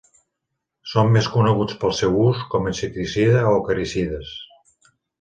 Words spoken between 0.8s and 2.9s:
Són més coneguts pel seu ús com